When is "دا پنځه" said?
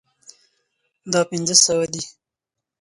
1.11-1.55